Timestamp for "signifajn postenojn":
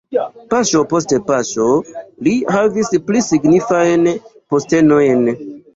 3.29-5.29